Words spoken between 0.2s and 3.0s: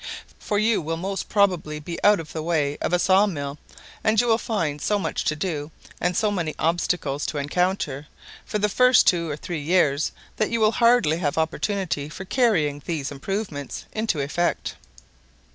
"For you will most probably be out of the way of a